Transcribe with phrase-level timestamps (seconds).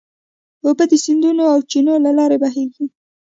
[0.65, 2.85] اوبه د سیندونو او چینو له لارې بهېږي.